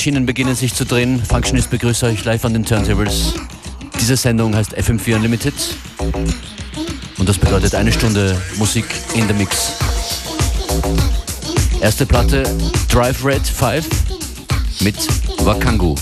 [0.00, 1.22] Maschinen beginnen sich zu drehen.
[1.22, 3.34] Functionist begrüßt euch live an den Turntables.
[4.00, 5.52] Diese Sendung heißt FM4 Unlimited.
[7.18, 9.72] Und das bedeutet eine Stunde Musik in the Mix.
[11.82, 12.44] Erste Platte
[12.88, 13.86] Drive Red 5
[14.80, 14.96] mit
[15.44, 15.94] Wakangu.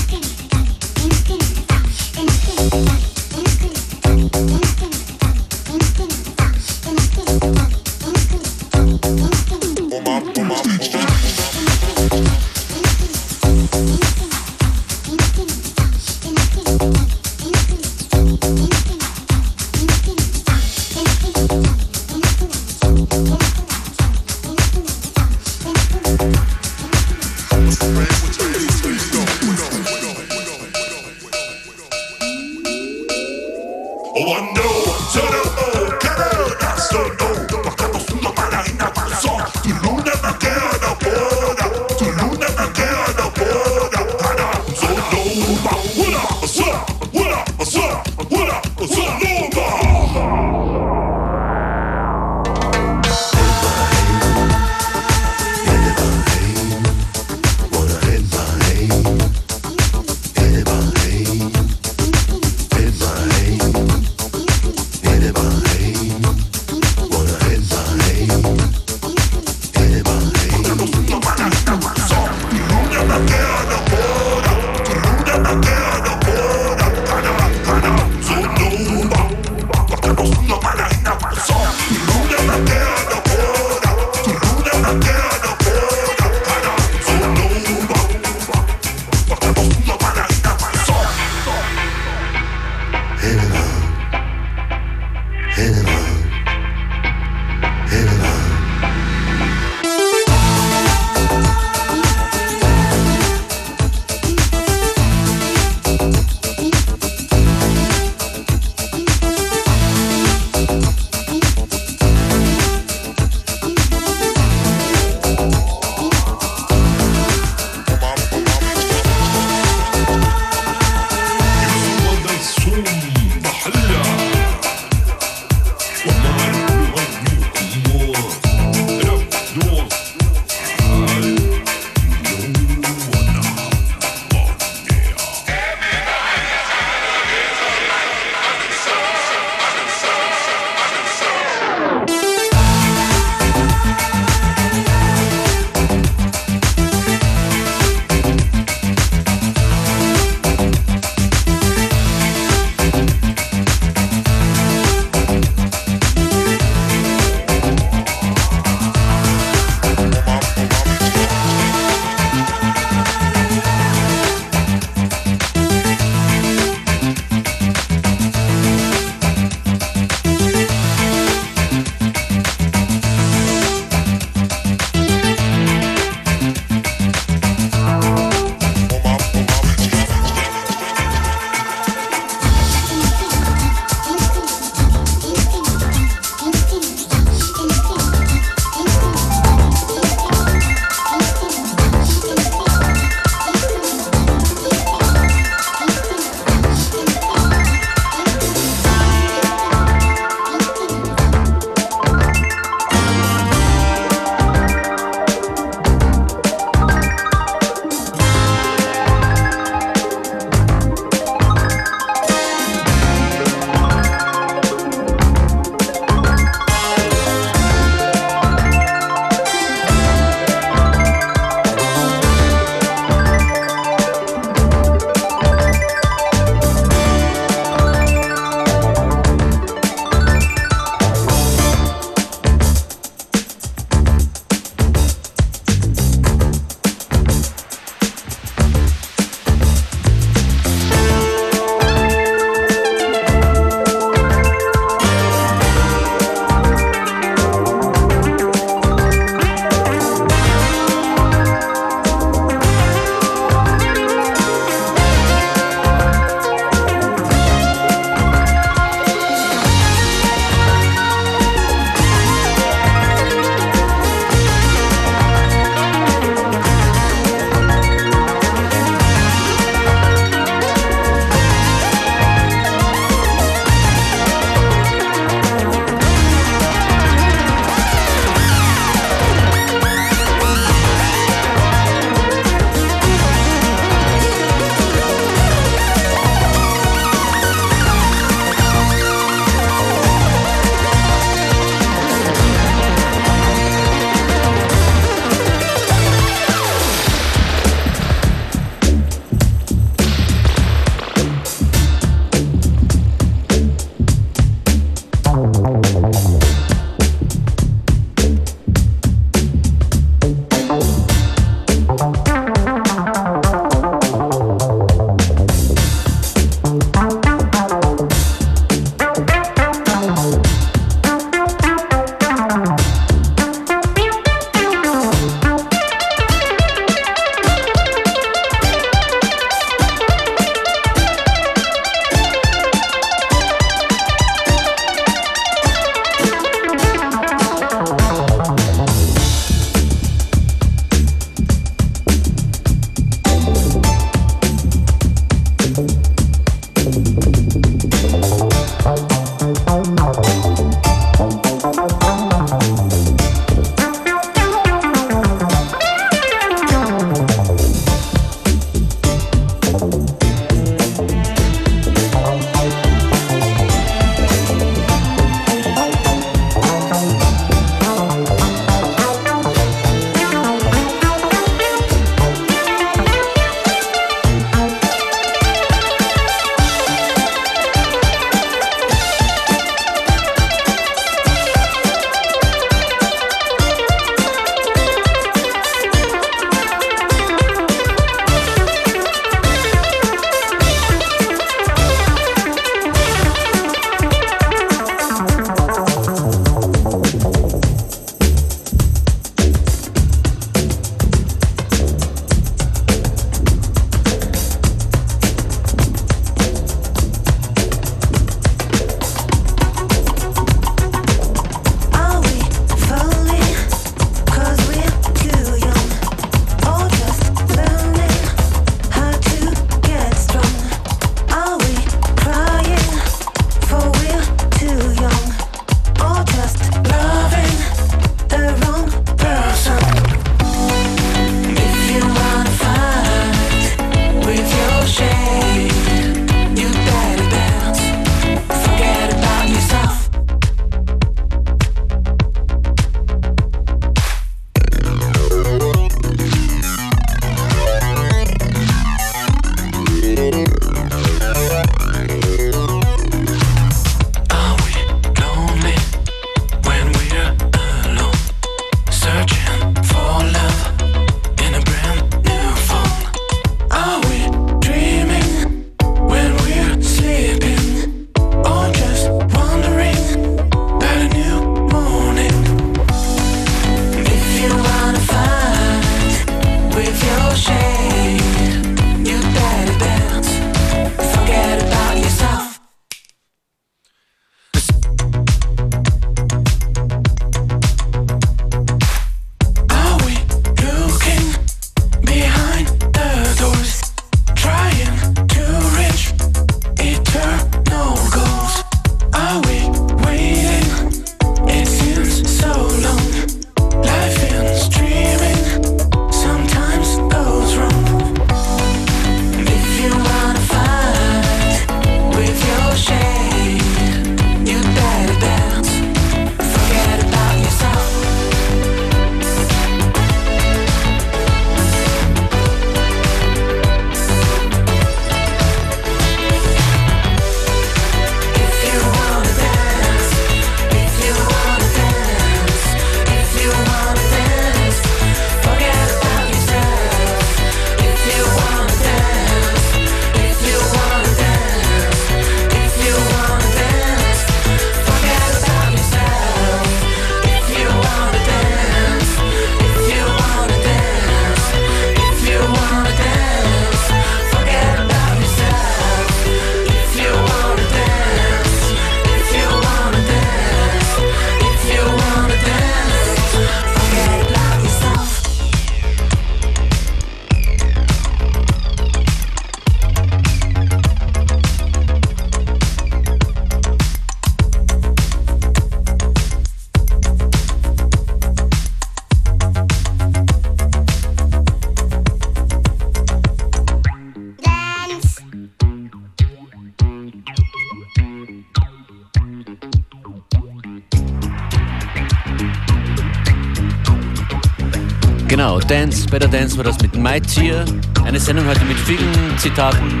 [595.70, 597.64] Dance, Better Dance war das mit Might hier.
[598.04, 600.00] Eine Sendung heute mit vielen Zitaten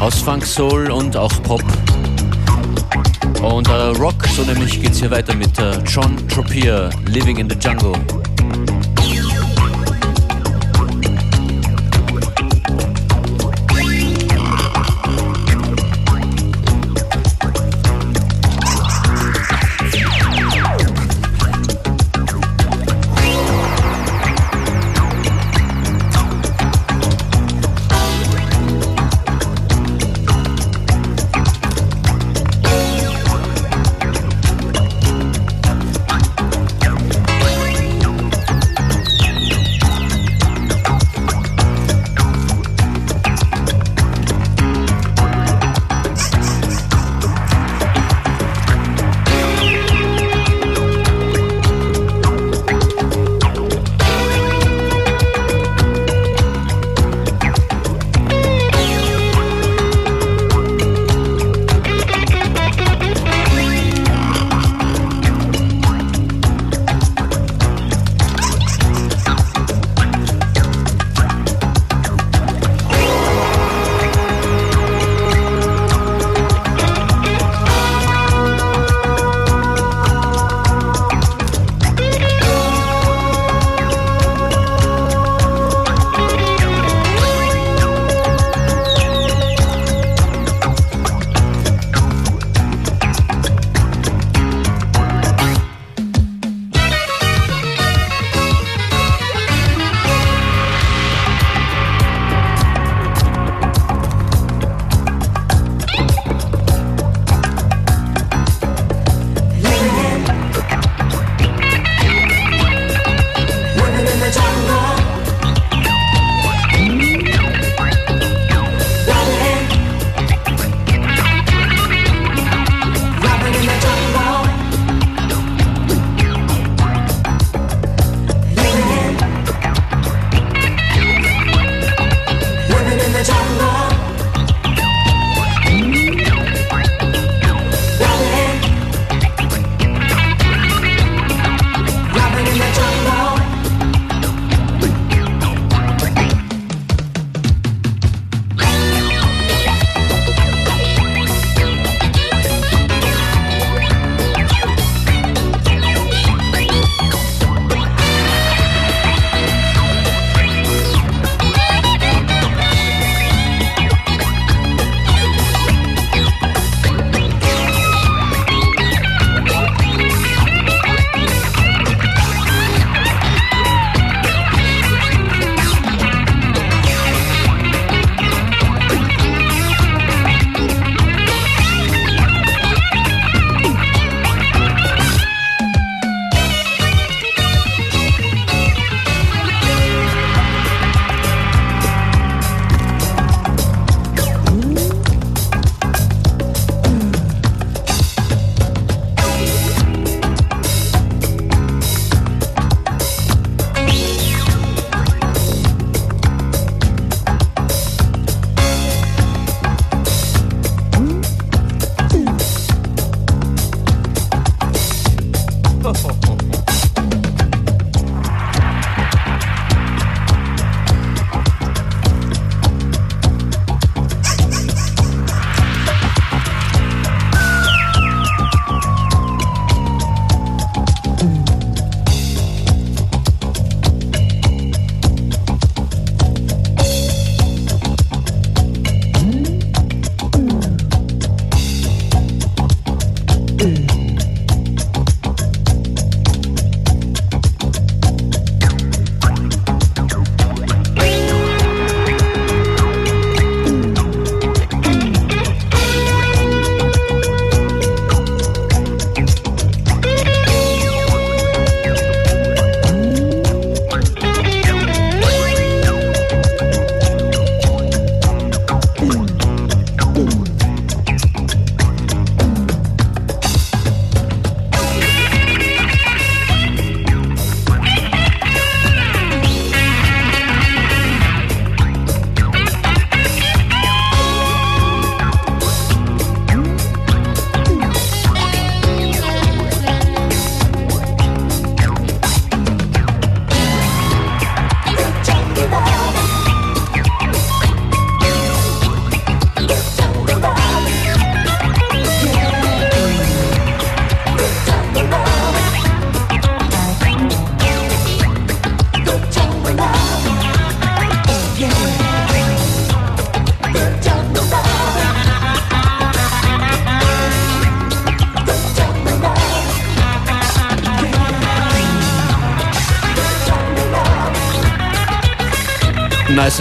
[0.00, 1.62] aus Funk, Soul und auch Pop.
[3.40, 7.54] Und äh, Rock, so nämlich geht's hier weiter mit äh, John Tropier, Living in the
[7.54, 7.92] Jungle.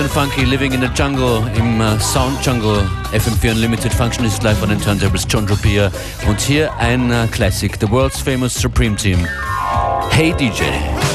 [0.10, 2.82] And funky, living in the jungle, im uh, Sound Jungle.
[3.12, 5.92] FM4 Unlimited Functionist live on den Turntables, John Tropea.
[6.28, 9.28] Und hier ein uh, Classic, the world's famous Supreme Team.
[10.10, 11.09] Hey DJ.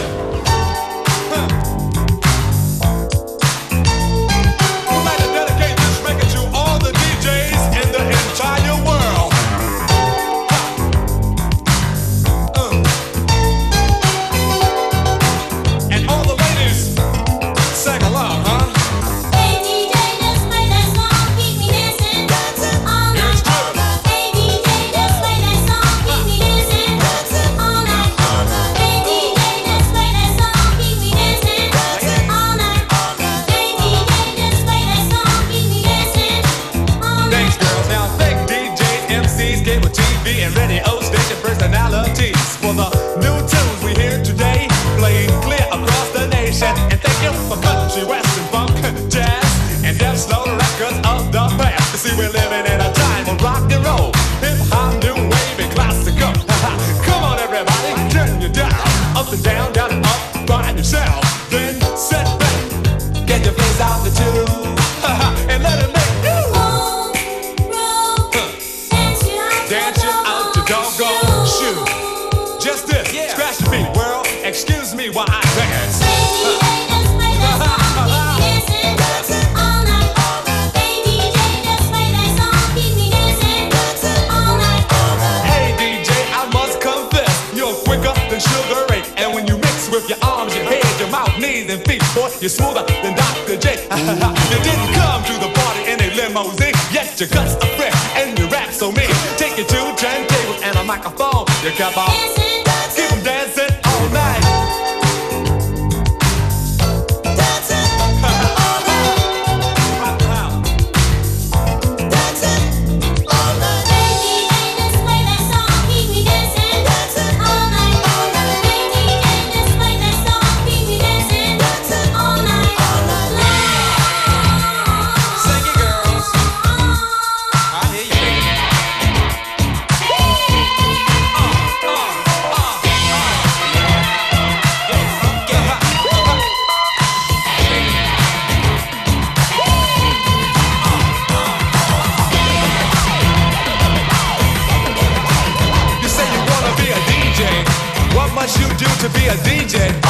[149.04, 150.03] to be a DJ.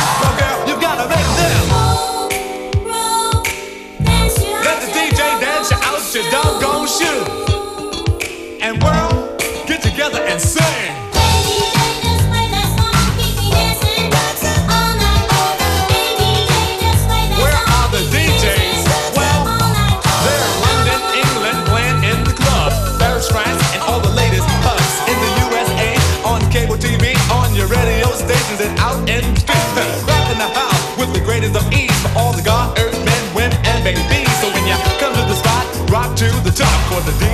[36.94, 37.34] What the day.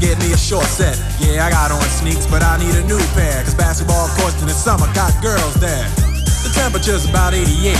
[0.00, 0.96] Get me a short set.
[1.20, 3.44] Yeah, I got on sneaks, but I need a new pair.
[3.44, 5.84] Cause basketball courts in the summer got girls there.
[6.40, 7.76] The temperature's about 88.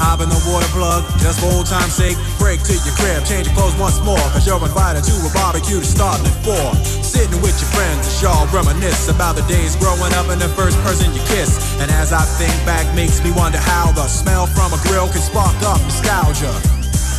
[0.00, 2.16] Hop in the water plug, just for old time's sake.
[2.40, 4.22] Break to your crib, change your clothes once more.
[4.32, 6.56] Cause you're invited to a barbecue to start at 4.
[7.04, 10.80] Sitting with your friends as y'all reminisce about the days growing up and the first
[10.80, 11.60] person you kiss.
[11.84, 15.20] And as I think back, makes me wonder how the smell from a grill can
[15.20, 16.54] spark up nostalgia.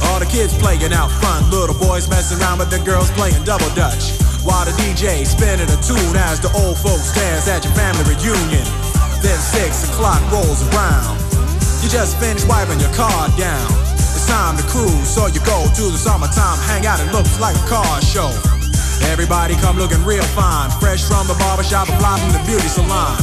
[0.10, 3.70] All the kids playing out front, little boys messing around with the girls playing double
[3.76, 4.29] dutch.
[4.50, 8.66] While the DJ spinning a tune as the old folks dance at your family reunion.
[9.22, 11.22] Then six o'clock rolls around.
[11.86, 13.70] You just finished wiping your car down.
[13.94, 16.98] It's time to cruise, so you go to the summertime hangout.
[16.98, 18.34] It looks like a car show.
[19.14, 23.22] Everybody come looking real fine, fresh from the barbershop, fly from the beauty salon.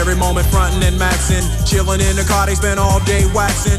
[0.00, 3.78] Every moment frontin' and maxin', chillin' in the car, they spend all day waxin',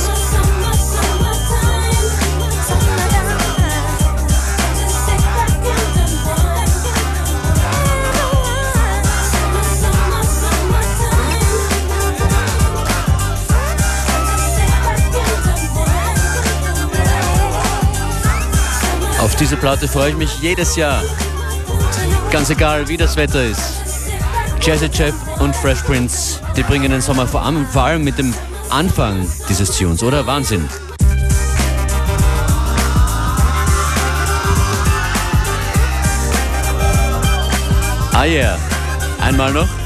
[19.21, 21.01] Auf diese Platte freue ich mich jedes Jahr.
[22.31, 23.81] Ganz egal, wie das Wetter ist.
[24.61, 28.33] Jazzy Jeff und Fresh Prince, die bringen den Sommer vor allem, vor allem mit dem
[28.69, 30.25] Anfang dieses Tunes, oder?
[30.25, 30.67] Wahnsinn.
[38.13, 38.57] Ah yeah.
[39.19, 39.80] Einmal noch.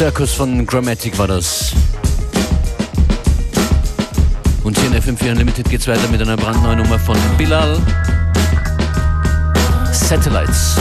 [0.00, 1.72] Circus von Grammatic war das.
[4.64, 7.78] Und hier in FM4 Unlimited geht es weiter mit einer brandneuen Nummer von Bilal.
[9.92, 10.76] Satellites.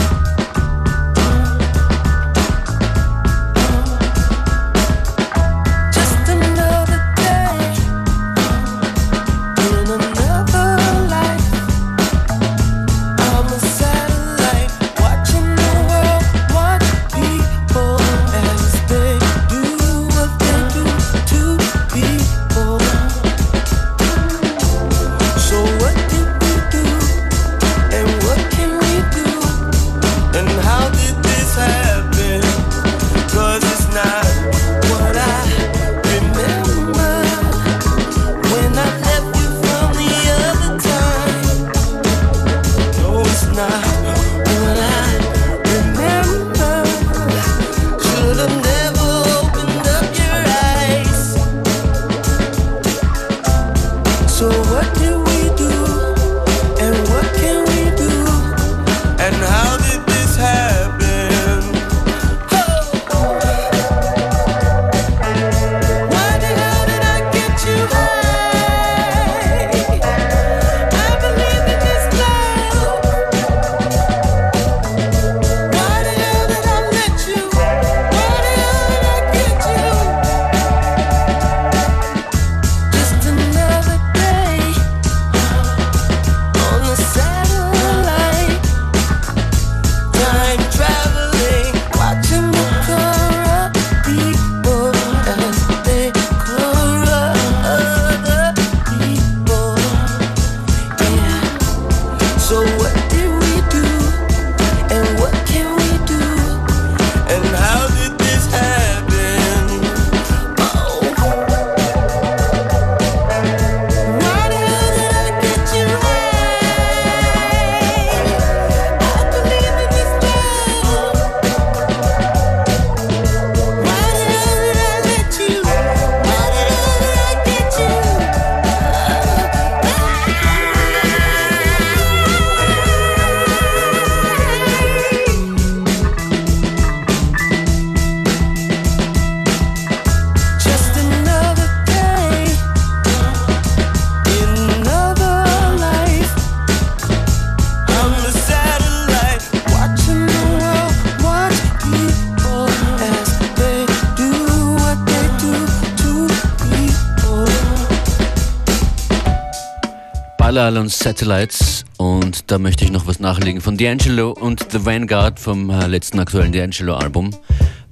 [160.59, 165.39] Bilal und Satellites und da möchte ich noch was nachlegen von D'Angelo und The Vanguard
[165.39, 167.33] vom äh, letzten aktuellen D'Angelo Album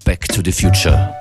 [0.04, 1.18] Back to the Future.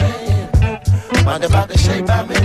[1.26, 2.39] wonder about the shape I'm in.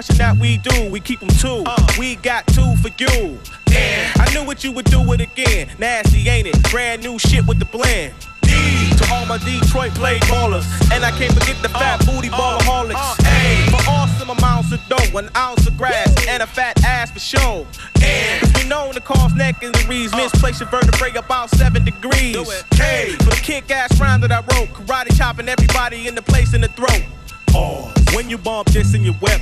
[0.00, 1.64] Crushing that we do, we keep them two.
[1.98, 3.38] We got two for you.
[3.68, 5.68] I knew what you would do it again.
[5.78, 6.70] Nasty, ain't it?
[6.70, 10.64] Brand new shit with the blend to all my Detroit play ballers.
[10.90, 13.22] And I can't forget the fat booty ballaholics.
[13.26, 17.20] Hey, for awesome amounts of dough, an ounce of grass, and a fat ass for
[17.20, 17.66] show.
[18.02, 22.36] And we known to cause neck injuries, misplace your vertebrae about seven degrees.
[22.72, 26.54] Hey, for the kick ass rhyme that I wrote, karate chopping everybody in the place
[26.54, 27.04] in the throat.
[27.52, 29.40] Oh, when you bump this in your whip,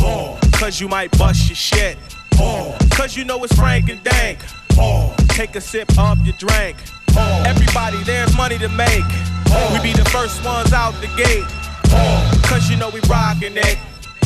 [0.00, 1.98] oh, cause you might bust your shit.
[2.34, 4.38] Oh, cause you know it's Frank and Dank.
[4.78, 6.76] Oh, take a sip of your drink.
[7.16, 9.04] Everybody, there's money to make.
[9.72, 11.46] We be the first ones out the gate.
[12.48, 13.78] Cause you know we rockin' it.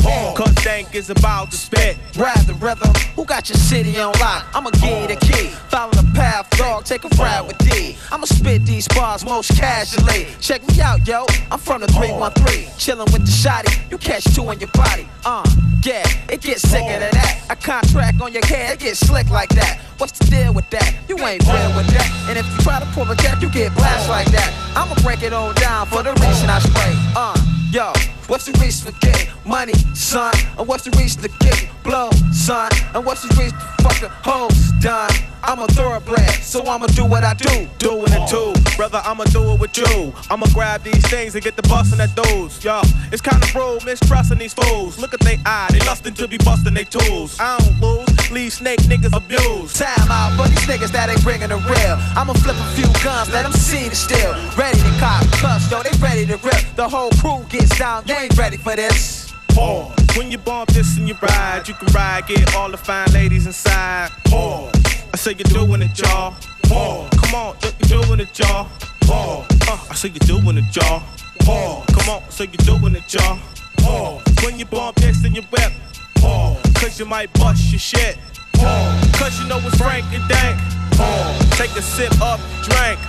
[0.03, 1.97] Cause Dank is about to spit.
[2.17, 4.45] Rather, brother, who got your city on lock?
[4.53, 5.47] I'ma give you the key.
[5.69, 7.95] Follow the path, dog, take a ride with D.
[8.11, 10.27] I'ma spit these bars most casually.
[10.41, 11.25] Check me out, yo.
[11.51, 12.67] I'm from the 313.
[12.77, 13.89] Chillin' with the shotty.
[13.89, 15.07] You catch two in your body.
[15.25, 15.43] Uh,
[15.83, 17.45] yeah, it gets sicker than that.
[17.49, 19.79] A contract on your head, it gets slick like that.
[19.97, 20.95] What's the deal with that?
[21.07, 22.09] You ain't real with that.
[22.27, 24.51] And if you try to pull a jack, you get blasted like that.
[24.75, 26.93] I'ma break it all down for the reason I spray.
[27.15, 27.35] Uh,
[27.73, 27.91] yo.
[28.27, 30.33] What's the reason for getting money, son?
[30.57, 32.71] And what's the reason to get blow, son?
[32.93, 35.11] And what's the reason to fucking hoes done?
[35.45, 37.67] I'm a thoroughbred, so I'ma do what I do.
[37.77, 39.01] Doing it too, brother.
[39.03, 40.13] I'ma do it with you.
[40.31, 42.63] I'ma grab these things and get the bustin' at those.
[42.63, 42.79] Yo,
[43.11, 44.97] it's kinda rude mistrusting these fools.
[44.97, 47.37] Look at they eye, they lustin' to be bustin' they tools.
[47.41, 49.75] I don't lose, leave snake niggas abused.
[49.75, 51.97] Time out for these niggas that ain't bringin' the real.
[52.15, 54.31] I'ma flip a few guns, let them see the steel.
[54.55, 56.63] Ready to cop, cuss, yo, they ready to rip.
[56.77, 59.33] The whole crew gets down, you ain't ready for this.
[59.49, 59.95] Pause.
[60.17, 63.45] When you bump this and you ride, you can ride, get all the fine ladies
[63.45, 64.11] inside.
[64.25, 64.71] Pause.
[65.13, 66.35] I say you're doing it, y'all.
[66.63, 67.09] Pause.
[67.21, 68.67] Come on, you're doing it, y'all.
[69.01, 69.45] Pause.
[69.67, 71.03] Uh, I say you're doing it, y'all.
[71.39, 71.85] Pause.
[71.95, 73.39] Come on, say you're doing it, y'all.
[73.77, 74.21] Pause.
[74.43, 75.71] When you bump this and you whip.
[76.15, 76.57] Pause.
[76.75, 78.17] Cause you might bust your shit.
[78.53, 79.11] Pause.
[79.19, 80.59] Cause you know it's Frank and Dank.
[80.97, 81.49] Pause.
[81.57, 82.99] Take a sip of drink.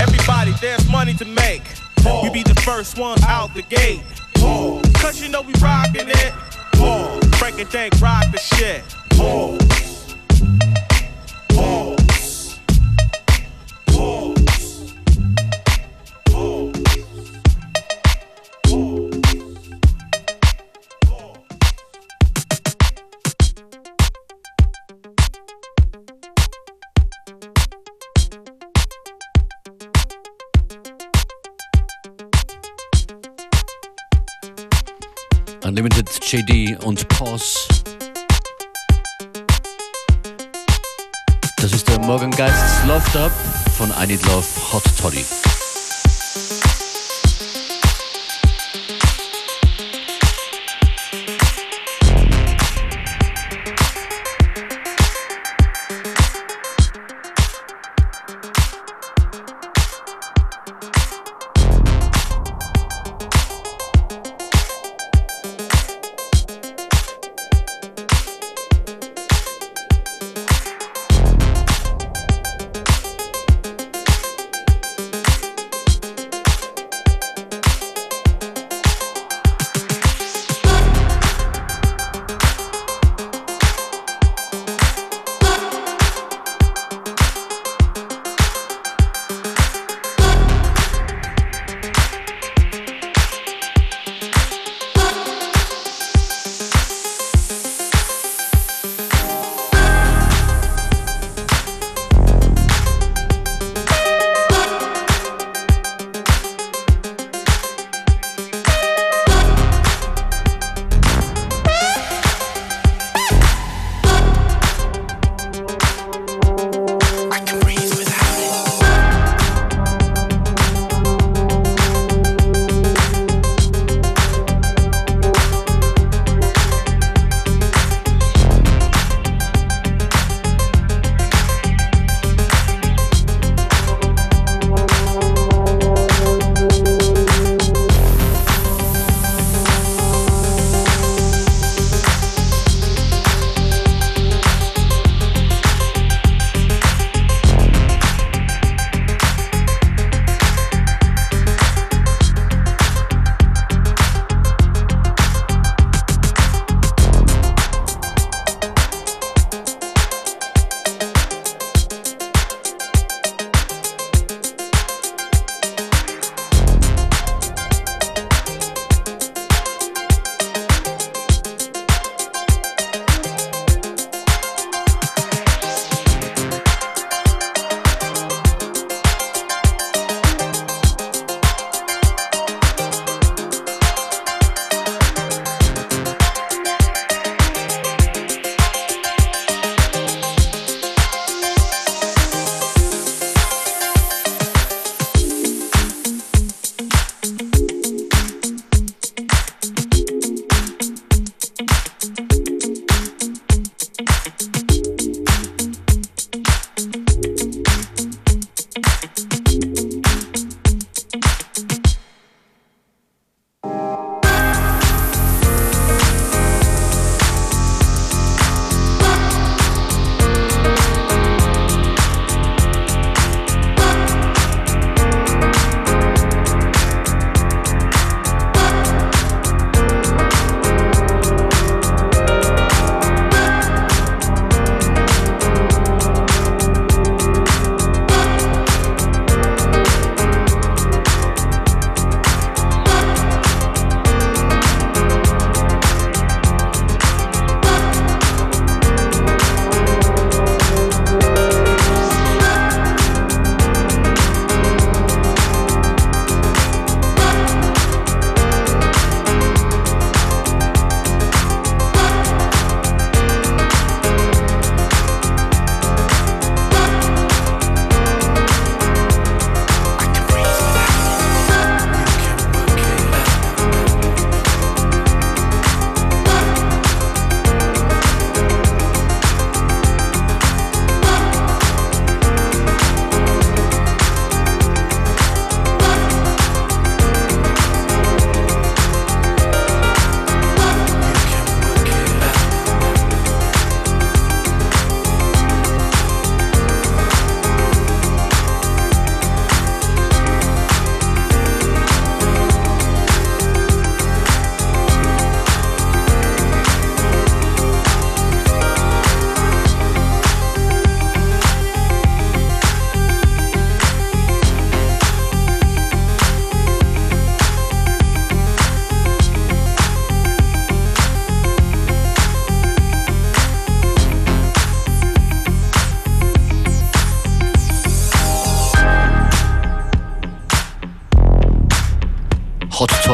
[0.00, 1.62] Everybody, there's money to make.
[2.02, 2.22] Pause.
[2.24, 4.02] We be the first ones out the gate.
[4.34, 4.84] Pause.
[4.94, 6.32] Cause you know we rockin' it.
[6.72, 7.24] Pause.
[7.36, 8.82] Frank and Dank rock the shit.
[9.10, 9.91] Pause.
[35.72, 37.56] Unlimited JD und Pause.
[41.56, 43.32] Das ist der Morgengeist Love Up
[43.78, 45.24] von I Need Love Hot Toddy.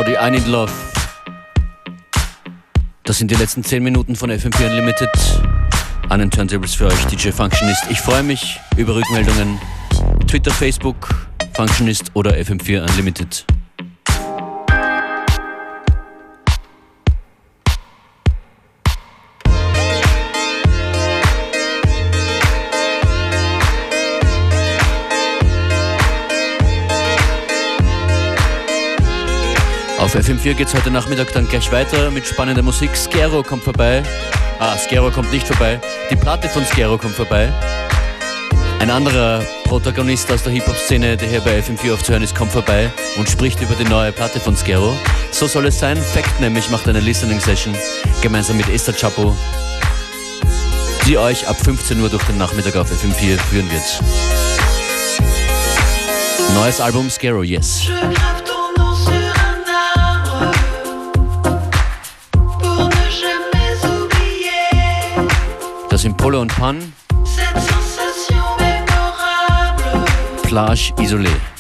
[0.09, 0.73] Toddy, I Need Love.
[3.05, 5.11] Das sind die letzten 10 Minuten von FM4 Unlimited.
[6.09, 7.85] An den Turntables für euch, DJ Functionist.
[7.91, 9.59] Ich freue mich über Rückmeldungen.
[10.27, 13.45] Twitter, Facebook, Functionist oder FM4 Unlimited.
[29.99, 32.97] Auf FM4 geht es heute Nachmittag dann gleich weiter mit spannender Musik.
[32.97, 34.05] Skero kommt vorbei.
[34.61, 35.81] Ah, Skero kommt nicht vorbei.
[36.09, 37.53] Die Platte von Skero kommt vorbei.
[38.79, 43.29] Ein anderer Protagonist aus der Hip-Hop-Szene, der hier bei FM4 aufzuhören ist, kommt vorbei und
[43.29, 44.97] spricht über die neue Platte von Skero.
[45.33, 45.97] So soll es sein.
[45.97, 47.75] Fact nämlich macht eine Listening-Session
[48.23, 49.37] gemeinsam mit Esther Chapo,
[51.07, 54.01] die euch ab 15 Uhr durch den Nachmittag auf FM4 führen wird.
[56.55, 57.89] Neues Album Skero, yes.
[65.99, 66.93] Das sind Polo und Pan.
[70.45, 71.58] Plage isolée.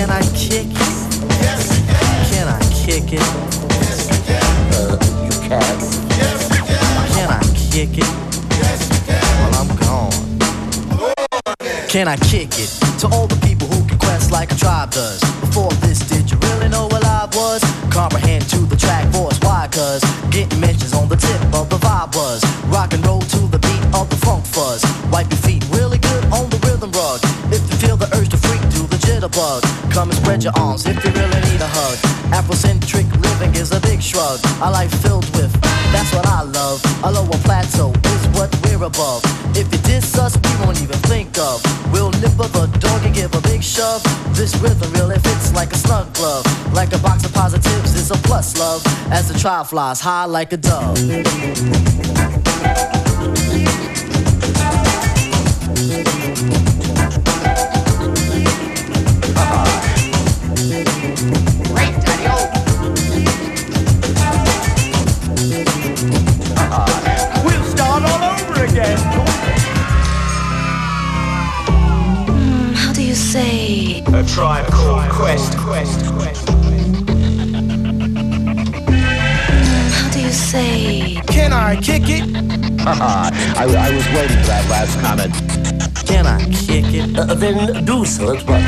[0.00, 0.10] Can.
[0.10, 0.80] I kick it?
[1.44, 2.24] Yes, you can.
[2.32, 3.20] Can I kick it?
[3.20, 4.44] Yes, you can.
[4.72, 5.76] Uh, you can.
[6.16, 6.80] Yes, you can.
[7.12, 8.10] Can I kick it?
[8.56, 9.20] Yes, you can.
[9.40, 10.12] Well, I'm gone.
[11.88, 12.70] Can I kick it
[13.00, 15.20] to all the people who can quest like a tribe does?
[15.40, 17.60] Before this, did you really know what I was?
[17.92, 19.68] Comprehend to the track voice, why?
[19.70, 23.58] Cause getting mentions on the tip of the vibe was rock and roll to the
[23.58, 24.82] beat of the funk fuzz.
[25.10, 27.20] Wipe your feet really good on the rhythm rug.
[27.52, 29.79] If you feel the urge to freak, do the jitterbug.
[30.00, 31.98] Come and spread your arms if you really need a hug.
[32.32, 34.40] Afrocentric living is a big shrug.
[34.62, 35.52] A life filled with,
[35.92, 36.80] that's what I love.
[37.04, 39.20] A lower plateau is what we're above.
[39.54, 41.60] If you diss us, we won't even think of.
[41.92, 44.02] We'll nip up a dog and give a big shove.
[44.34, 46.46] This rhythm really fits like a snug glove.
[46.72, 48.82] Like a box of positives, it's a plus love.
[49.12, 50.96] As the trial flies high like a dove.
[75.80, 76.04] Quest.
[76.12, 76.46] Quest.
[76.46, 77.00] Quest.
[79.96, 81.14] How do you say?
[81.26, 82.24] Can I kick it?
[82.86, 85.32] I, I was waiting for that last comment.
[86.06, 87.18] Can I kick it?
[87.18, 88.60] Uh, then do so, but